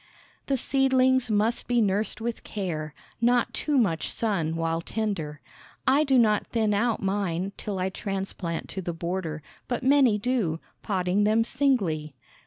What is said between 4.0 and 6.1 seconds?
sun while tender. I